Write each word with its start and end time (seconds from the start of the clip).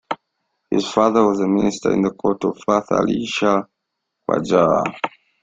His 0.71 0.89
father 0.91 1.23
was 1.27 1.39
a 1.41 1.47
minister 1.47 1.91
in 1.91 2.01
the 2.01 2.09
court 2.09 2.43
of 2.43 2.57
Fath-Ali 2.65 3.23
Shah 3.27 3.61
Qajar. 4.27 4.95